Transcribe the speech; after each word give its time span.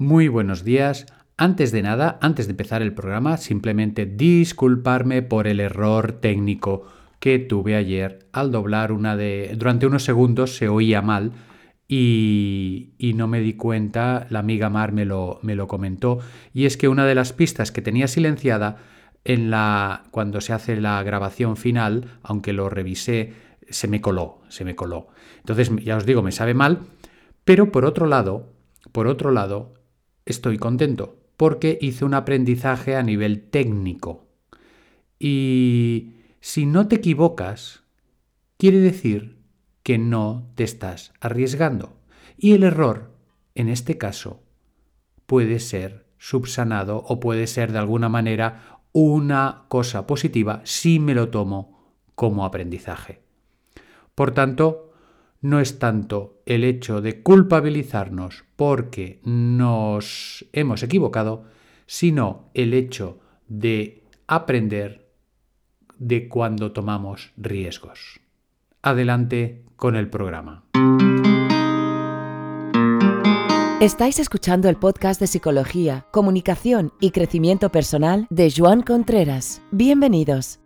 Muy 0.00 0.28
buenos 0.28 0.62
días. 0.62 1.06
Antes 1.36 1.72
de 1.72 1.82
nada, 1.82 2.20
antes 2.22 2.46
de 2.46 2.52
empezar 2.52 2.82
el 2.82 2.94
programa, 2.94 3.36
simplemente 3.36 4.06
disculparme 4.06 5.22
por 5.22 5.48
el 5.48 5.58
error 5.58 6.12
técnico 6.12 6.86
que 7.18 7.40
tuve 7.40 7.74
ayer 7.74 8.20
al 8.30 8.52
doblar 8.52 8.92
una 8.92 9.16
de... 9.16 9.56
Durante 9.56 9.88
unos 9.88 10.04
segundos 10.04 10.54
se 10.54 10.68
oía 10.68 11.02
mal 11.02 11.32
y, 11.88 12.92
y 12.96 13.14
no 13.14 13.26
me 13.26 13.40
di 13.40 13.54
cuenta, 13.54 14.28
la 14.30 14.38
amiga 14.38 14.70
Mar 14.70 14.92
me 14.92 15.04
lo, 15.04 15.40
me 15.42 15.56
lo 15.56 15.66
comentó, 15.66 16.20
y 16.54 16.66
es 16.66 16.76
que 16.76 16.86
una 16.86 17.04
de 17.04 17.16
las 17.16 17.32
pistas 17.32 17.72
que 17.72 17.82
tenía 17.82 18.06
silenciada 18.06 18.76
en 19.24 19.50
la, 19.50 20.04
cuando 20.12 20.40
se 20.40 20.52
hace 20.52 20.76
la 20.76 21.02
grabación 21.02 21.56
final, 21.56 22.20
aunque 22.22 22.52
lo 22.52 22.70
revisé, 22.70 23.32
se 23.68 23.88
me 23.88 24.00
coló, 24.00 24.42
se 24.48 24.64
me 24.64 24.76
coló. 24.76 25.08
Entonces, 25.38 25.72
ya 25.82 25.96
os 25.96 26.06
digo, 26.06 26.22
me 26.22 26.30
sabe 26.30 26.54
mal, 26.54 26.82
pero 27.44 27.72
por 27.72 27.84
otro 27.84 28.06
lado, 28.06 28.52
por 28.92 29.08
otro 29.08 29.32
lado, 29.32 29.74
estoy 30.32 30.58
contento 30.58 31.16
porque 31.36 31.78
hice 31.80 32.04
un 32.04 32.14
aprendizaje 32.14 32.96
a 32.96 33.02
nivel 33.02 33.42
técnico. 33.42 34.26
Y 35.18 36.14
si 36.40 36.66
no 36.66 36.88
te 36.88 36.96
equivocas, 36.96 37.84
quiere 38.56 38.78
decir 38.78 39.38
que 39.82 39.98
no 39.98 40.50
te 40.56 40.64
estás 40.64 41.12
arriesgando. 41.20 41.96
Y 42.36 42.52
el 42.52 42.64
error, 42.64 43.14
en 43.54 43.68
este 43.68 43.98
caso, 43.98 44.42
puede 45.26 45.60
ser 45.60 46.06
subsanado 46.18 47.04
o 47.06 47.20
puede 47.20 47.46
ser 47.46 47.72
de 47.72 47.78
alguna 47.78 48.08
manera 48.08 48.80
una 48.92 49.64
cosa 49.68 50.06
positiva 50.06 50.60
si 50.64 50.98
me 50.98 51.14
lo 51.14 51.28
tomo 51.28 51.94
como 52.14 52.44
aprendizaje. 52.44 53.22
Por 54.16 54.32
tanto, 54.32 54.87
no 55.40 55.60
es 55.60 55.78
tanto 55.78 56.40
el 56.46 56.64
hecho 56.64 57.00
de 57.00 57.22
culpabilizarnos 57.22 58.44
porque 58.56 59.20
nos 59.24 60.46
hemos 60.52 60.82
equivocado, 60.82 61.44
sino 61.86 62.50
el 62.54 62.74
hecho 62.74 63.20
de 63.46 64.04
aprender 64.26 65.08
de 65.98 66.28
cuando 66.28 66.72
tomamos 66.72 67.32
riesgos. 67.36 68.20
Adelante 68.82 69.64
con 69.76 69.96
el 69.96 70.08
programa. 70.08 70.64
Estáis 73.80 74.18
escuchando 74.18 74.68
el 74.68 74.76
podcast 74.76 75.20
de 75.20 75.28
Psicología, 75.28 76.06
Comunicación 76.10 76.92
y 77.00 77.12
Crecimiento 77.12 77.70
Personal 77.70 78.26
de 78.28 78.52
Joan 78.54 78.82
Contreras. 78.82 79.62
Bienvenidos. 79.70 80.58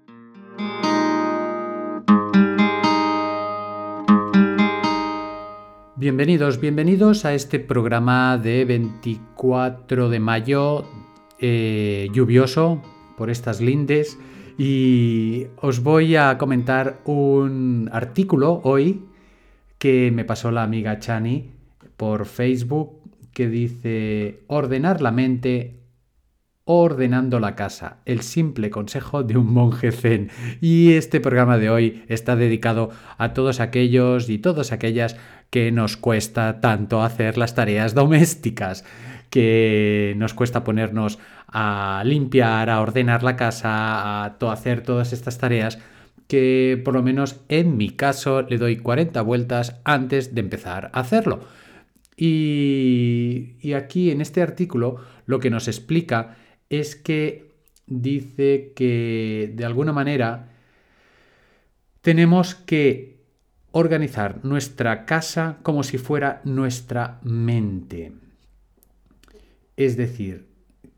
Bienvenidos, 6.02 6.58
bienvenidos 6.58 7.24
a 7.24 7.32
este 7.32 7.60
programa 7.60 8.36
de 8.36 8.64
24 8.64 10.08
de 10.08 10.18
mayo 10.18 10.84
eh, 11.38 12.08
lluvioso 12.12 12.82
por 13.16 13.30
estas 13.30 13.60
lindes 13.60 14.18
y 14.58 15.46
os 15.58 15.84
voy 15.84 16.16
a 16.16 16.38
comentar 16.38 16.98
un 17.04 17.88
artículo 17.92 18.60
hoy 18.64 19.04
que 19.78 20.10
me 20.10 20.24
pasó 20.24 20.50
la 20.50 20.64
amiga 20.64 20.98
Chani 20.98 21.52
por 21.96 22.26
Facebook 22.26 22.98
que 23.32 23.46
dice 23.48 24.40
ordenar 24.48 25.02
la 25.02 25.12
mente 25.12 25.82
ordenando 26.64 27.40
la 27.40 27.56
casa, 27.56 27.98
el 28.06 28.22
simple 28.22 28.70
consejo 28.70 29.24
de 29.24 29.36
un 29.36 29.52
monje 29.52 29.90
zen. 29.90 30.30
Y 30.60 30.92
este 30.92 31.20
programa 31.20 31.58
de 31.58 31.70
hoy 31.70 32.04
está 32.08 32.36
dedicado 32.36 32.90
a 33.18 33.32
todos 33.34 33.60
aquellos 33.60 34.28
y 34.28 34.38
todas 34.38 34.70
aquellas 34.70 35.16
que 35.52 35.70
nos 35.70 35.98
cuesta 35.98 36.62
tanto 36.62 37.02
hacer 37.02 37.36
las 37.36 37.54
tareas 37.54 37.92
domésticas, 37.94 38.86
que 39.28 40.14
nos 40.16 40.32
cuesta 40.32 40.64
ponernos 40.64 41.18
a 41.46 42.02
limpiar, 42.06 42.70
a 42.70 42.80
ordenar 42.80 43.22
la 43.22 43.36
casa, 43.36 44.24
a 44.24 44.36
hacer 44.50 44.80
todas 44.82 45.12
estas 45.12 45.36
tareas 45.36 45.78
que 46.26 46.80
por 46.82 46.94
lo 46.94 47.02
menos 47.02 47.42
en 47.50 47.76
mi 47.76 47.90
caso 47.90 48.40
le 48.40 48.56
doy 48.56 48.78
40 48.78 49.20
vueltas 49.20 49.78
antes 49.84 50.34
de 50.34 50.40
empezar 50.40 50.90
a 50.94 51.00
hacerlo. 51.00 51.40
Y, 52.16 53.56
y, 53.60 53.74
aquí 53.74 54.10
en 54.10 54.22
este 54.22 54.40
artículo 54.40 54.96
lo 55.26 55.38
que 55.38 55.50
nos 55.50 55.68
explica 55.68 56.38
es 56.70 56.96
que 56.96 57.52
dice 57.86 58.72
que 58.74 59.52
de 59.54 59.64
alguna 59.66 59.92
manera 59.92 60.48
tenemos 62.00 62.54
que 62.54 63.21
organizar 63.72 64.44
nuestra 64.44 65.04
casa 65.06 65.58
como 65.62 65.82
si 65.82 65.98
fuera 65.98 66.40
nuestra 66.44 67.18
mente. 67.22 68.12
Es 69.76 69.96
decir, 69.96 70.46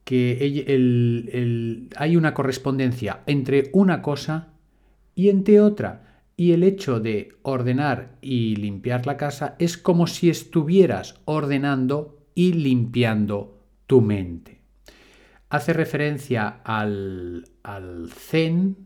que 0.05 1.89
hay 1.97 2.17
una 2.17 2.35
correspondencia 2.35 3.23
entre 3.27 3.71
una 3.73 4.03
cosa 4.03 4.49
y 5.15 5.31
entre 5.31 5.61
otra. 5.61 6.21
Y 6.37 6.53
el 6.53 6.65
hecho 6.65 6.99
de 6.99 7.37
ordenar 7.43 8.17
y 8.21 8.57
limpiar 8.57 9.07
la 9.07 9.17
casa 9.17 9.55
es 9.61 9.79
como 9.79 10.09
si 10.09 10.29
estuvieras 10.29 11.21
ordenando 11.25 12.19
y 12.35 12.55
limpiando 12.55 13.63
tu 13.87 14.01
mente. 14.01 14.61
Hace 15.49 15.73
referencia 15.73 16.61
al, 16.65 17.49
al 17.63 18.11
zen 18.11 18.77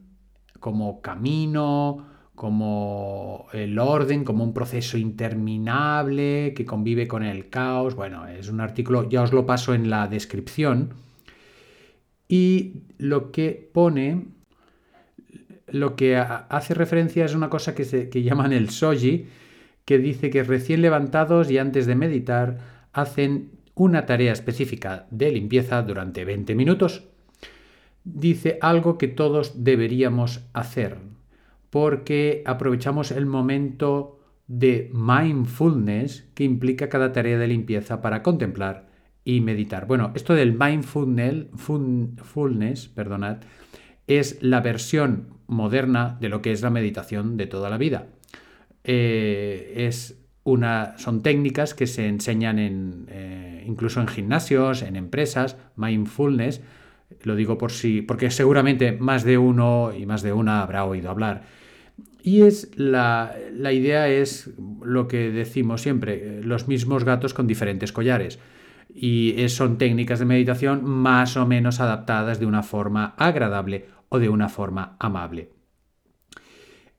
como 0.61 1.01
camino, 1.01 2.07
como 2.39 3.49
el 3.53 3.81
orden, 3.81 4.23
como 4.23 4.45
un 4.45 4.55
proceso 4.55 4.97
interminable 4.97 6.55
que 6.55 6.65
convive 6.65 7.09
con 7.09 7.25
el 7.25 7.49
caos. 7.51 7.97
Bueno, 7.97 8.29
es 8.29 8.49
un 8.49 8.61
artículo, 8.61 9.09
ya 9.09 9.23
os 9.23 9.33
lo 9.33 9.45
paso 9.45 9.75
en 9.75 9.91
la 9.91 10.07
descripción. 10.07 10.95
Y 12.29 12.85
lo 12.97 13.33
que 13.33 13.69
pone, 13.73 14.27
lo 15.67 15.97
que 15.97 16.17
hace 16.17 16.75
referencia 16.75 17.25
es 17.25 17.35
una 17.35 17.51
cosa 17.51 17.75
que, 17.75 17.85
se, 17.85 18.09
que 18.09 18.23
llaman 18.23 18.53
el 18.53 18.71
soji, 18.71 19.27
que 19.85 19.99
dice 19.99 20.31
que 20.31 20.45
recién 20.45 20.81
levantados 20.81 21.51
y 21.51 21.59
antes 21.59 21.87
de 21.87 21.97
meditar 21.97 22.59
hacen 22.93 23.51
una 23.75 24.07
tarea 24.07 24.33
específica 24.33 25.09
de 25.11 25.33
limpieza 25.33 25.83
durante 25.83 26.25
20 26.25 26.55
minutos. 26.55 27.03
Dice 28.05 28.59
algo 28.61 28.97
que 28.97 29.09
todos 29.09 29.65
deberíamos 29.65 30.45
hacer 30.53 31.18
porque 31.71 32.43
aprovechamos 32.47 33.11
el 33.11 33.27
momento 33.27 34.21
de 34.47 34.89
mindfulness 34.93 36.31
que 36.35 36.45
implica 36.45 36.89
cada 36.89 37.13
tarea 37.13 37.37
de 37.39 37.49
limpieza 37.49 38.01
para 38.01 38.23
contemplar 38.23 38.89
y 39.25 39.43
meditar. 39.43 39.87
Bueno, 39.87 40.13
esto 40.15 40.35
del 40.35 40.57
mindfulness, 40.59 42.89
perdonad, 42.89 43.39
es 44.07 44.43
la 44.43 44.61
versión 44.61 45.35
moderna 45.47 46.17
de 46.21 46.31
lo 46.31 46.41
que 46.41 46.53
es 46.53 46.63
la 46.63 46.71
meditación 46.71 47.37
de 47.37 47.47
toda 47.47 47.69
la 47.69 47.77
vida. 47.77 48.07
Eh, 48.85 49.75
es 49.77 50.19
una, 50.45 50.97
son 50.97 51.23
técnicas 51.23 51.75
que 51.75 51.87
se 51.87 52.09
enseñan 52.09 52.59
en, 52.59 53.05
eh, 53.11 53.63
incluso 53.67 54.01
en 54.01 54.09
gimnasios, 54.09 54.81
en 54.81 54.97
empresas, 54.97 55.59
mindfulness. 55.77 56.63
Lo 57.23 57.37
digo 57.37 57.59
por 57.59 57.71
si, 57.71 58.01
porque 58.01 58.31
seguramente 58.31 58.93
más 58.93 59.25
de 59.25 59.37
uno 59.37 59.93
y 59.95 60.07
más 60.07 60.23
de 60.23 60.33
una 60.33 60.63
habrá 60.63 60.87
oído 60.87 61.11
hablar. 61.11 61.58
Y 62.29 62.43
es 62.43 62.73
la, 62.77 63.35
idea 63.73 64.07
es 64.07 64.51
lo 64.83 65.09
que 65.09 65.31
decimos 65.31 65.81
siempre, 65.81 66.43
los 66.43 66.69
mismos 66.69 67.05
gatos 67.05 67.33
con 67.33 67.47
diferentes 67.47 67.91
collares. 67.91 68.39
Y 68.95 69.35
son 69.49 69.79
técnicas 69.79 70.19
de 70.19 70.27
meditación 70.27 70.85
más 70.85 71.39
o 71.39 71.47
menos 71.47 71.81
adaptadas 71.81 72.39
de 72.39 72.45
una 72.45 72.63
forma 72.63 73.15
agradable 73.17 73.87
o 74.11 74.19
de 74.19 74.29
una 74.29 74.51
forma 74.51 74.95
amable. 74.99 75.53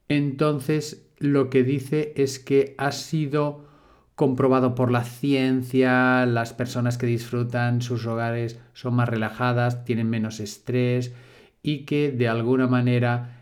Entonces, 0.07 1.07
lo 1.19 1.51
que 1.51 1.63
dice 1.63 2.11
es 2.15 2.39
que 2.39 2.73
ha 2.79 2.91
sido 2.91 3.67
comprobado 4.15 4.73
por 4.73 4.89
la 4.89 5.03
ciencia, 5.03 6.25
las 6.25 6.53
personas 6.53 6.97
que 6.97 7.05
disfrutan 7.05 7.83
sus 7.83 8.07
hogares 8.07 8.59
son 8.73 8.95
más 8.95 9.07
relajadas, 9.07 9.85
tienen 9.85 10.09
menos 10.09 10.39
estrés 10.39 11.13
y 11.61 11.85
que 11.85 12.11
de 12.11 12.27
alguna 12.27 12.65
manera 12.65 13.38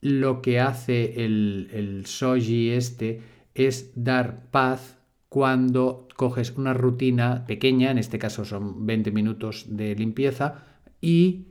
lo 0.00 0.40
que 0.42 0.60
hace 0.60 1.24
el, 1.24 1.68
el 1.72 2.06
soji 2.06 2.70
este 2.70 3.22
es 3.54 3.92
dar 3.94 4.46
paz 4.50 4.98
cuando 5.28 6.08
coges 6.16 6.56
una 6.56 6.74
rutina 6.74 7.44
pequeña, 7.46 7.90
en 7.90 7.98
este 7.98 8.18
caso 8.18 8.44
son 8.44 8.86
20 8.86 9.10
minutos 9.12 9.66
de 9.68 9.94
limpieza, 9.94 10.64
y 11.00 11.46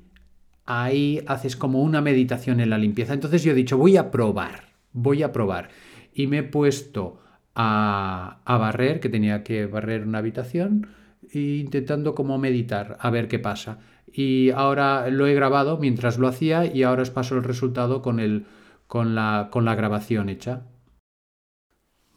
ahí 0.65 1.21
haces 1.27 1.55
como 1.55 1.81
una 1.81 2.01
meditación 2.01 2.59
en 2.59 2.69
la 2.69 2.77
limpieza. 2.77 3.13
Entonces 3.13 3.43
yo 3.43 3.51
he 3.51 3.55
dicho, 3.55 3.77
voy 3.77 3.97
a 3.97 4.11
probar, 4.11 4.73
voy 4.91 5.23
a 5.23 5.31
probar. 5.31 5.69
Y 6.13 6.27
me 6.27 6.39
he 6.39 6.43
puesto 6.43 7.21
a, 7.55 8.41
a 8.43 8.57
barrer, 8.57 8.99
que 8.99 9.09
tenía 9.09 9.43
que 9.43 9.65
barrer 9.65 10.05
una 10.05 10.19
habitación, 10.19 10.87
e 11.31 11.39
intentando 11.39 12.15
como 12.15 12.37
meditar, 12.37 12.97
a 12.99 13.09
ver 13.09 13.27
qué 13.27 13.39
pasa 13.39 13.79
y 14.13 14.51
ahora 14.51 15.09
lo 15.09 15.27
he 15.27 15.33
grabado 15.33 15.77
mientras 15.77 16.17
lo 16.17 16.27
hacía 16.27 16.65
y 16.65 16.83
ahora 16.83 17.03
os 17.03 17.11
paso 17.11 17.35
el 17.35 17.43
resultado 17.43 18.01
con, 18.01 18.19
el, 18.19 18.47
con, 18.87 19.15
la, 19.15 19.49
con 19.51 19.65
la 19.65 19.75
grabación 19.75 20.29
hecha. 20.29 20.63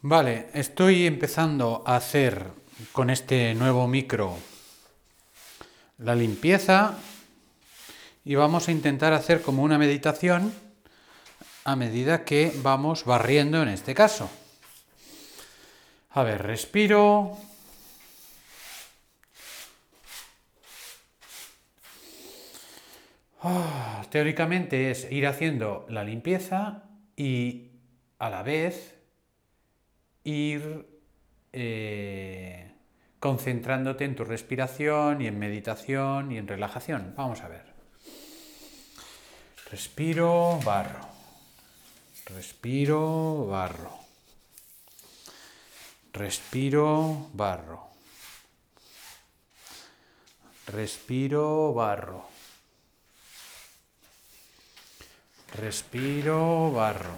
Vale, 0.00 0.48
estoy 0.54 1.06
empezando 1.06 1.82
a 1.86 1.96
hacer 1.96 2.48
con 2.92 3.10
este 3.10 3.54
nuevo 3.54 3.86
micro 3.86 4.36
la 5.98 6.14
limpieza 6.14 6.96
y 8.24 8.34
vamos 8.34 8.68
a 8.68 8.72
intentar 8.72 9.12
hacer 9.12 9.42
como 9.42 9.62
una 9.62 9.78
meditación 9.78 10.52
a 11.64 11.76
medida 11.76 12.24
que 12.24 12.52
vamos 12.62 13.04
barriendo 13.04 13.62
en 13.62 13.68
este 13.68 13.94
caso. 13.94 14.28
A 16.10 16.22
ver, 16.22 16.42
respiro. 16.42 17.36
Ah, 23.44 24.04
teóricamente 24.08 24.92
es 24.92 25.10
ir 25.10 25.26
haciendo 25.26 25.84
la 25.88 26.04
limpieza 26.04 26.84
y 27.16 27.72
a 28.20 28.30
la 28.30 28.44
vez 28.44 28.94
ir 30.22 30.86
eh, 31.52 32.72
concentrándote 33.18 34.04
en 34.04 34.14
tu 34.14 34.24
respiración 34.24 35.22
y 35.22 35.26
en 35.26 35.40
meditación 35.40 36.30
y 36.30 36.38
en 36.38 36.46
relajación. 36.46 37.14
Vamos 37.16 37.40
a 37.40 37.48
ver. 37.48 37.64
Respiro, 39.72 40.60
barro. 40.64 41.08
Respiro, 42.26 43.46
barro. 43.46 43.98
Respiro, 46.12 47.30
barro. 47.32 47.90
Respiro, 50.68 51.74
barro. 51.74 52.41
Respiro, 55.54 56.72
barro. 56.72 57.14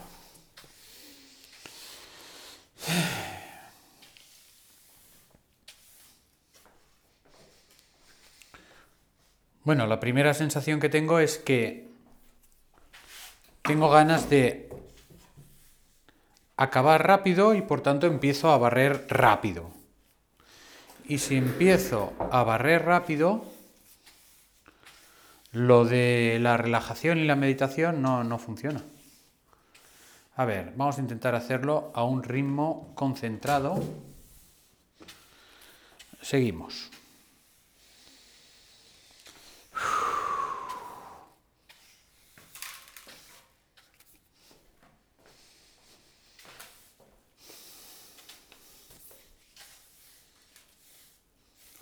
Bueno, 9.62 9.86
la 9.86 9.98
primera 9.98 10.34
sensación 10.34 10.78
que 10.78 10.88
tengo 10.88 11.20
es 11.20 11.38
que 11.38 11.88
tengo 13.62 13.88
ganas 13.88 14.28
de 14.28 14.68
acabar 16.56 17.06
rápido 17.06 17.54
y 17.54 17.62
por 17.62 17.80
tanto 17.80 18.06
empiezo 18.06 18.50
a 18.50 18.58
barrer 18.58 19.06
rápido. 19.08 19.70
Y 21.06 21.18
si 21.18 21.36
empiezo 21.36 22.12
a 22.30 22.42
barrer 22.42 22.84
rápido, 22.84 23.53
lo 25.54 25.84
de 25.84 26.38
la 26.40 26.56
relajación 26.56 27.18
y 27.18 27.24
la 27.24 27.36
meditación 27.36 28.02
no, 28.02 28.24
no 28.24 28.38
funciona. 28.38 28.82
A 30.36 30.44
ver, 30.44 30.72
vamos 30.76 30.98
a 30.98 31.00
intentar 31.00 31.36
hacerlo 31.36 31.92
a 31.94 32.02
un 32.02 32.24
ritmo 32.24 32.92
concentrado. 32.96 33.80
Seguimos. 36.20 36.90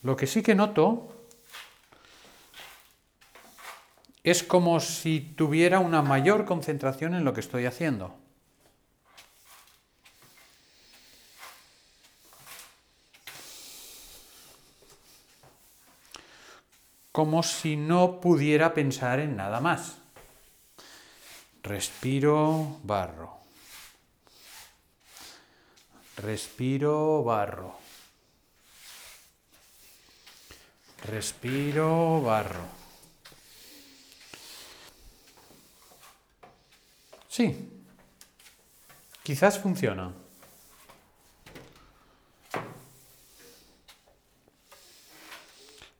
Lo 0.03 0.17
que 0.17 0.27
sí 0.27 0.43
que 0.43 0.55
noto 0.55 1.22
es 4.25 4.45
como 4.45 4.79
si 4.79 5.21
tuviera 5.21 5.81
una 5.81 6.03
mayor 6.03 6.45
concentración 6.45 7.15
en 7.15 7.25
lo 7.25 7.35
que 7.35 7.41
estoy 7.41 7.67
haciendo. 7.67 8.15
Como 17.11 17.43
si 17.43 17.77
no 17.77 18.21
pudiera 18.21 18.73
pensar 18.73 19.19
en 19.19 19.37
nada 19.37 19.61
más. 19.61 19.99
Respiro, 21.63 22.79
barro. 22.85 23.39
Respiro, 26.17 27.23
barro. 27.23 27.77
Respiro, 31.05 32.23
barro. 32.23 32.82
Sí, 37.33 37.57
quizás 39.23 39.59
funciona. 39.59 40.13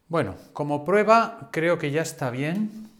Bueno, 0.09 0.35
como 0.53 0.85
prueba 0.85 1.49
creo 1.51 1.79
que 1.79 1.91
ya 1.91 2.03
está 2.03 2.29
bien. 2.29 2.91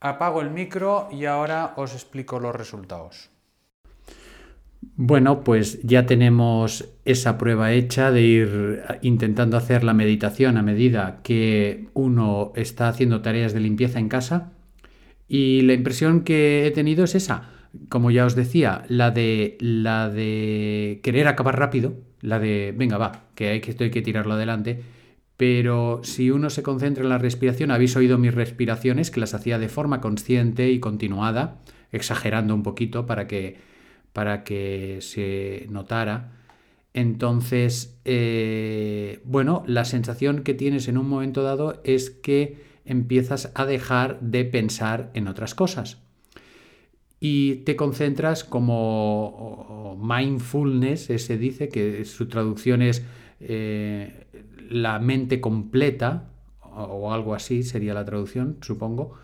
Apago 0.00 0.40
el 0.40 0.48
micro 0.48 1.10
y 1.12 1.26
ahora 1.26 1.74
os 1.76 1.92
explico 1.92 2.40
los 2.40 2.56
resultados. 2.56 3.28
Bueno, 4.96 5.44
pues 5.44 5.82
ya 5.82 6.06
tenemos 6.06 6.88
esa 7.04 7.36
prueba 7.36 7.72
hecha 7.72 8.10
de 8.10 8.22
ir 8.22 8.82
intentando 9.02 9.58
hacer 9.58 9.84
la 9.84 9.92
meditación 9.92 10.56
a 10.56 10.62
medida 10.62 11.20
que 11.22 11.90
uno 11.92 12.54
está 12.56 12.88
haciendo 12.88 13.20
tareas 13.20 13.52
de 13.52 13.60
limpieza 13.60 13.98
en 13.98 14.08
casa. 14.08 14.52
Y 15.28 15.62
la 15.62 15.72
impresión 15.72 16.22
que 16.22 16.66
he 16.66 16.70
tenido 16.70 17.04
es 17.04 17.14
esa. 17.14 17.50
Como 17.88 18.10
ya 18.10 18.24
os 18.26 18.36
decía, 18.36 18.84
la 18.88 19.10
de 19.10 19.56
la 19.60 20.08
de 20.08 21.00
querer 21.02 21.26
acabar 21.26 21.58
rápido, 21.58 21.94
la 22.20 22.38
de 22.38 22.72
venga, 22.76 22.98
va, 22.98 23.24
que 23.34 23.48
hay 23.48 23.60
que, 23.60 23.70
esto 23.70 23.84
hay 23.84 23.90
que 23.90 24.02
tirarlo 24.02 24.34
adelante. 24.34 24.82
Pero 25.36 26.00
si 26.04 26.30
uno 26.30 26.50
se 26.50 26.62
concentra 26.62 27.02
en 27.02 27.10
la 27.10 27.18
respiración, 27.18 27.70
habéis 27.72 27.96
oído 27.96 28.18
mis 28.18 28.34
respiraciones, 28.34 29.10
que 29.10 29.20
las 29.20 29.34
hacía 29.34 29.58
de 29.58 29.68
forma 29.68 30.00
consciente 30.00 30.70
y 30.70 30.78
continuada, 30.78 31.60
exagerando 31.90 32.54
un 32.54 32.62
poquito 32.62 33.06
para 33.06 33.26
que 33.26 33.56
para 34.14 34.44
que 34.44 34.98
se 35.00 35.66
notara. 35.68 36.30
Entonces, 36.94 37.98
eh, 38.04 39.20
bueno, 39.24 39.64
la 39.66 39.84
sensación 39.84 40.44
que 40.44 40.54
tienes 40.54 40.86
en 40.86 40.96
un 40.96 41.08
momento 41.08 41.42
dado 41.42 41.82
es 41.84 42.10
que 42.10 42.56
empiezas 42.84 43.52
a 43.54 43.66
dejar 43.66 44.20
de 44.20 44.44
pensar 44.44 45.10
en 45.14 45.28
otras 45.28 45.54
cosas 45.54 45.98
y 47.20 47.56
te 47.64 47.74
concentras 47.76 48.44
como 48.44 49.98
mindfulness, 49.98 51.04
se 51.04 51.38
dice 51.38 51.68
que 51.68 52.04
su 52.04 52.28
traducción 52.28 52.82
es 52.82 53.04
eh, 53.40 54.26
la 54.68 54.98
mente 54.98 55.40
completa 55.40 56.28
o 56.60 57.12
algo 57.12 57.34
así 57.34 57.62
sería 57.62 57.94
la 57.94 58.04
traducción, 58.04 58.58
supongo. 58.60 59.14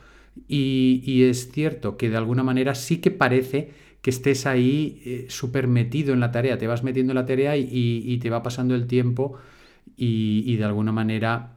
Y, 0.48 1.02
y 1.04 1.24
es 1.24 1.50
cierto 1.50 1.96
que 1.96 2.08
de 2.08 2.16
alguna 2.16 2.42
manera 2.42 2.74
sí 2.74 3.02
que 3.02 3.10
parece 3.10 3.70
que 4.02 4.10
estés 4.10 4.46
ahí 4.46 5.02
eh, 5.04 5.26
súper 5.28 5.66
metido 5.66 6.14
en 6.14 6.20
la 6.20 6.30
tarea, 6.32 6.58
te 6.58 6.66
vas 6.66 6.82
metiendo 6.82 7.12
en 7.12 7.16
la 7.16 7.26
tarea 7.26 7.56
y, 7.56 8.18
te 8.18 8.30
va 8.30 8.42
pasando 8.42 8.74
el 8.74 8.86
tiempo 8.86 9.36
y, 9.96 10.56
de 10.56 10.64
alguna 10.64 10.92
manera 10.92 11.56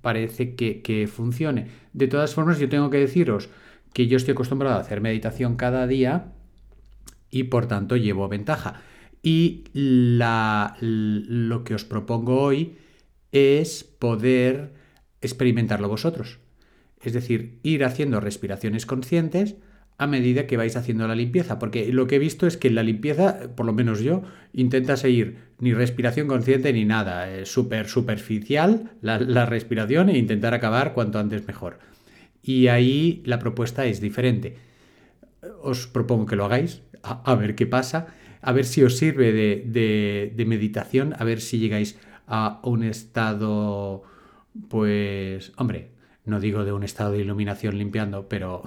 parece 0.00 0.54
que, 0.54 1.08
funcione. 1.12 1.68
De 1.92 2.08
todas 2.08 2.34
formas, 2.34 2.58
yo 2.58 2.68
tengo 2.68 2.90
que 2.90 2.98
deciros 2.98 3.48
que 3.92 4.06
yo 4.06 4.16
estoy 4.16 4.32
acostumbrado 4.32 4.76
a 4.76 4.80
hacer 4.80 5.00
meditación 5.00 5.56
cada 5.56 5.86
día 5.86 6.32
y 7.30 7.44
por 7.44 7.66
tanto 7.66 7.96
llevo 7.96 8.28
ventaja. 8.28 8.82
Y 9.22 9.64
lo 9.72 11.64
que 11.64 11.74
os 11.74 11.84
propongo 11.84 12.40
hoy 12.40 12.76
es 13.30 13.84
poder 13.84 14.72
experimentarlo 15.20 15.88
vosotros. 15.88 16.38
Es 17.00 17.12
decir, 17.12 17.58
ir 17.62 17.84
haciendo 17.84 18.20
respiraciones 18.20 18.86
conscientes, 18.86 19.56
a 19.98 20.06
medida 20.06 20.46
que 20.46 20.56
vais 20.56 20.76
haciendo 20.76 21.06
la 21.06 21.14
limpieza, 21.14 21.58
porque 21.58 21.92
lo 21.92 22.06
que 22.06 22.16
he 22.16 22.18
visto 22.18 22.46
es 22.46 22.56
que 22.56 22.68
en 22.68 22.74
la 22.74 22.82
limpieza, 22.82 23.54
por 23.54 23.66
lo 23.66 23.72
menos 23.72 24.00
yo, 24.00 24.22
intenta 24.52 24.96
seguir 24.96 25.36
ni 25.62 25.72
respiración 25.74 26.26
consciente 26.26 26.72
ni 26.72 26.84
nada, 26.84 27.32
es 27.32 27.48
súper 27.48 27.86
superficial 27.86 28.90
la, 29.00 29.46
respiración 29.46 30.08
e 30.08 30.18
intentar 30.18 30.54
acabar 30.54 30.92
cuanto 30.92 31.20
antes 31.20 31.46
mejor. 31.46 31.78
Y 32.42 32.66
ahí 32.66 33.22
la 33.24 33.38
propuesta 33.38 33.86
es 33.86 34.00
diferente. 34.00 34.56
Os 35.62 35.86
propongo 35.86 36.26
que 36.26 36.34
lo 36.34 36.46
hagáis, 36.46 36.82
a, 37.04 37.34
ver 37.36 37.54
qué 37.54 37.68
pasa, 37.68 38.08
a 38.40 38.50
ver 38.50 38.64
si 38.64 38.82
os 38.82 38.96
sirve 38.96 39.30
de, 39.32 40.32
de 40.34 40.44
meditación, 40.46 41.14
a 41.16 41.22
ver 41.22 41.40
si 41.40 41.60
llegáis 41.60 41.96
a 42.26 42.58
un 42.64 42.82
estado, 42.82 44.02
pues, 44.68 45.52
hombre, 45.58 45.90
no 46.24 46.40
digo 46.40 46.64
de 46.64 46.72
un 46.72 46.82
estado 46.82 47.12
de 47.12 47.20
iluminación 47.20 47.78
limpiando, 47.78 48.28
pero 48.28 48.64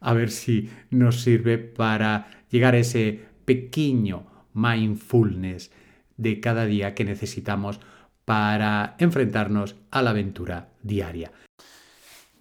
a 0.00 0.12
ver 0.12 0.32
si 0.32 0.70
nos 0.90 1.20
sirve 1.20 1.58
para 1.58 2.26
llegar 2.50 2.74
a 2.74 2.78
ese 2.78 3.20
pequeño 3.44 4.26
mindfulness 4.54 5.70
de 6.16 6.40
cada 6.40 6.66
día 6.66 6.94
que 6.94 7.04
necesitamos 7.04 7.80
para 8.24 8.96
enfrentarnos 8.98 9.76
a 9.90 10.02
la 10.02 10.10
aventura 10.10 10.68
diaria. 10.82 11.32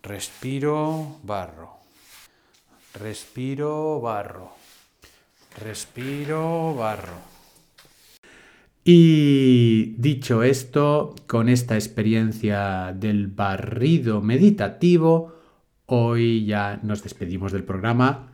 Respiro, 0.02 1.20
barro. 1.24 1.78
Respiro, 2.94 4.02
barro. 4.02 4.52
Respiro, 5.64 6.76
barro. 6.76 7.36
Y 8.84 9.96
dicho 9.98 10.44
esto, 10.44 11.16
con 11.26 11.50
esta 11.50 11.76
experiencia 11.76 12.94
del 12.96 13.28
barrido 13.28 14.22
meditativo, 14.22 15.34
hoy 15.88 16.46
ya 16.46 16.80
nos 16.84 17.02
despedimos 17.02 17.52
del 17.52 17.64
programa. 17.64 18.32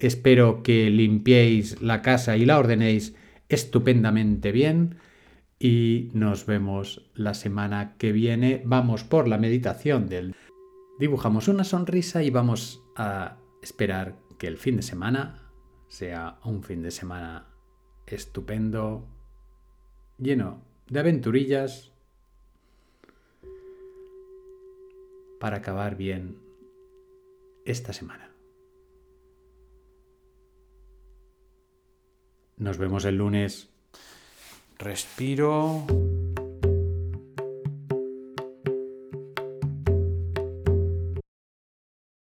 Espero 0.00 0.64
que 0.64 0.90
limpiéis 0.90 1.80
la 1.80 2.02
casa 2.02 2.36
y 2.36 2.44
la 2.44 2.58
ordenéis 2.58 3.14
estupendamente 3.48 4.52
bien 4.52 4.96
y 5.58 6.10
nos 6.12 6.46
vemos 6.46 7.10
la 7.14 7.34
semana 7.34 7.96
que 7.96 8.12
viene. 8.12 8.62
Vamos 8.64 9.04
por 9.04 9.28
la 9.28 9.38
meditación 9.38 10.08
del... 10.08 10.34
Dibujamos 10.98 11.48
una 11.48 11.64
sonrisa 11.64 12.22
y 12.22 12.30
vamos 12.30 12.82
a 12.96 13.38
esperar 13.62 14.16
que 14.38 14.46
el 14.46 14.58
fin 14.58 14.76
de 14.76 14.82
semana 14.82 15.50
sea 15.88 16.38
un 16.44 16.62
fin 16.62 16.82
de 16.82 16.90
semana 16.90 17.46
estupendo, 18.06 19.06
lleno 20.18 20.62
de 20.88 21.00
aventurillas 21.00 21.92
para 25.40 25.58
acabar 25.58 25.96
bien 25.96 26.38
esta 27.64 27.92
semana. 27.92 28.33
Nos 32.56 32.78
vemos 32.78 33.04
el 33.04 33.16
lunes. 33.16 33.68
Respiro. 34.78 35.86